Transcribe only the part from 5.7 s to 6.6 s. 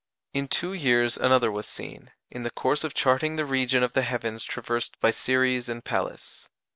Pallas.